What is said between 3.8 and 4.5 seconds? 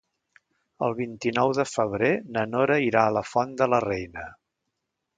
Reina.